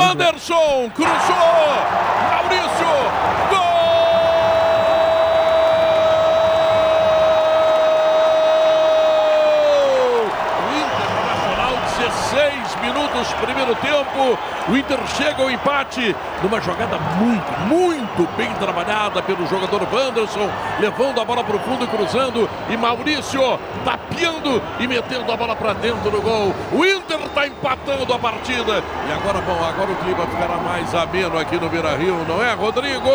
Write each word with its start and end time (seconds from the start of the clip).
Wanderson 0.00 0.88
cruzou. 0.94 1.08
Maurício. 2.30 2.94
Gol! 3.50 3.60
16 11.98 12.69
minutos, 12.80 13.32
primeiro 13.40 13.74
tempo. 13.76 14.38
O 14.68 14.76
Inter 14.76 14.98
chega 15.16 15.42
ao 15.42 15.50
empate 15.50 16.14
numa 16.42 16.60
jogada 16.60 16.98
muito, 17.18 17.60
muito 17.66 18.36
bem 18.36 18.52
trabalhada 18.54 19.22
pelo 19.22 19.46
jogador 19.46 19.82
Wanderson, 19.92 20.48
levando 20.78 21.20
a 21.20 21.24
bola 21.24 21.42
para 21.42 21.56
o 21.56 21.60
fundo 21.60 21.86
cruzando. 21.86 22.48
E 22.68 22.76
Maurício 22.76 23.58
tapeando 23.84 24.62
e 24.78 24.86
metendo 24.86 25.30
a 25.32 25.36
bola 25.36 25.56
para 25.56 25.72
dentro 25.74 26.10
do 26.10 26.20
gol. 26.20 26.54
O 26.72 26.84
Inter 26.84 27.20
está 27.20 27.46
empatando 27.46 28.12
a 28.12 28.18
partida. 28.18 28.82
E 29.08 29.12
agora, 29.12 29.40
bom, 29.40 29.64
agora 29.64 29.90
o 29.90 29.96
clima 29.96 30.26
ficará 30.26 30.56
mais 30.56 30.94
ameno 30.94 31.38
aqui 31.38 31.56
no 31.56 31.68
Beira 31.68 31.96
Rio, 31.96 32.24
não 32.28 32.42
é, 32.42 32.52
Rodrigo? 32.52 33.10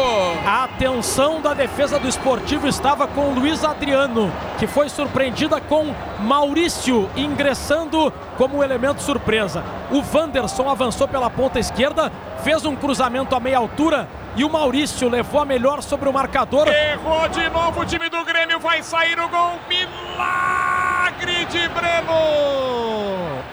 A 0.45 0.63
atenção 0.65 1.41
da 1.41 1.53
defesa 1.53 1.99
do 1.99 2.07
esportivo 2.07 2.67
estava 2.67 3.07
com 3.07 3.33
Luiz 3.33 3.63
Adriano, 3.63 4.31
que 4.57 4.67
foi 4.67 4.89
surpreendida 4.89 5.61
com 5.61 5.93
Maurício 6.19 7.09
ingressando 7.15 8.11
como 8.37 8.63
elemento 8.63 9.01
surpresa. 9.01 9.54
O 9.91 10.03
Wanderson 10.15 10.69
avançou 10.69 11.07
pela 11.07 11.29
ponta 11.29 11.59
esquerda, 11.59 12.11
fez 12.43 12.65
um 12.65 12.75
cruzamento 12.75 13.35
a 13.35 13.39
meia 13.39 13.57
altura 13.57 14.07
e 14.35 14.43
o 14.43 14.49
Maurício 14.49 15.07
levou 15.07 15.41
a 15.41 15.45
melhor 15.45 15.81
sobre 15.81 16.09
o 16.09 16.13
marcador. 16.13 16.67
Errou 16.67 17.27
de 17.29 17.49
novo 17.49 17.81
o 17.81 17.85
time 17.85 18.09
do 18.09 18.23
Grêmio, 18.25 18.59
vai 18.59 18.83
sair 18.83 19.19
o 19.19 19.29
gol. 19.29 19.59
Milagre 19.69 21.45
de 21.45 21.67
Breno! 21.69 22.65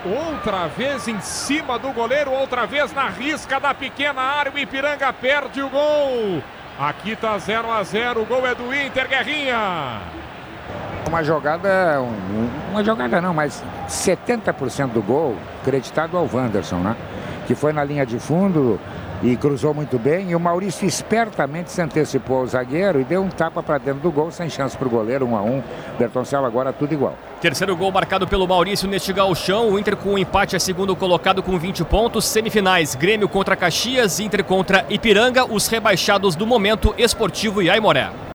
Outra 0.04 0.66
vez 0.66 1.06
em 1.06 1.20
cima 1.20 1.78
do 1.78 1.92
goleiro, 1.92 2.32
outra 2.32 2.66
vez 2.66 2.92
na 2.92 3.08
risca 3.08 3.60
da 3.60 3.72
pequena 3.72 4.20
área. 4.20 4.50
O 4.52 4.58
Ipiranga 4.58 5.12
perde 5.12 5.62
o 5.62 5.68
gol. 5.68 6.42
Aqui 6.78 7.14
tá 7.14 7.38
0 7.38 7.70
a 7.70 7.82
0 7.82 8.22
o 8.22 8.24
gol 8.24 8.44
é 8.46 8.54
do 8.54 8.74
Inter, 8.74 9.06
Guerrinha. 9.08 10.00
Uma 11.12 11.22
jogada, 11.22 12.02
uma 12.70 12.82
jogada 12.82 13.20
não, 13.20 13.34
mas 13.34 13.62
70% 13.86 14.92
do 14.92 15.02
gol 15.02 15.36
creditado 15.62 16.16
ao 16.16 16.26
Wanderson, 16.26 16.78
né? 16.78 16.96
Que 17.46 17.54
foi 17.54 17.70
na 17.70 17.84
linha 17.84 18.06
de 18.06 18.18
fundo 18.18 18.80
e 19.22 19.36
cruzou 19.36 19.74
muito 19.74 19.98
bem. 19.98 20.30
E 20.30 20.34
o 20.34 20.40
Maurício 20.40 20.88
espertamente 20.88 21.70
se 21.70 21.82
antecipou 21.82 22.38
ao 22.38 22.46
zagueiro 22.46 22.98
e 22.98 23.04
deu 23.04 23.22
um 23.22 23.28
tapa 23.28 23.62
para 23.62 23.76
dentro 23.76 24.00
do 24.00 24.10
gol, 24.10 24.30
sem 24.30 24.48
chance 24.48 24.74
para 24.74 24.88
o 24.88 24.90
goleiro, 24.90 25.26
1 25.26 25.36
a 25.36 25.42
1 25.42 25.62
Bertoncello 25.98 26.46
agora 26.46 26.72
tudo 26.72 26.94
igual. 26.94 27.14
Terceiro 27.42 27.76
gol 27.76 27.92
marcado 27.92 28.26
pelo 28.26 28.48
Maurício 28.48 28.88
neste 28.88 29.12
galchão. 29.12 29.68
O 29.68 29.78
Inter 29.78 29.98
com 29.98 30.08
o 30.08 30.12
um 30.14 30.18
empate 30.18 30.56
é 30.56 30.58
segundo 30.58 30.96
colocado 30.96 31.42
com 31.42 31.58
20 31.58 31.84
pontos. 31.84 32.24
Semifinais: 32.24 32.94
Grêmio 32.94 33.28
contra 33.28 33.54
Caxias, 33.54 34.18
Inter 34.18 34.42
contra 34.42 34.86
Ipiranga, 34.88 35.44
os 35.44 35.68
rebaixados 35.68 36.34
do 36.34 36.46
momento 36.46 36.94
Esportivo 36.96 37.60
e 37.60 37.68
Aimoré. 37.68 38.08